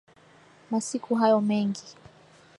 Masiku 0.71 1.15
hayo 1.15 1.41
mengi 1.41 1.95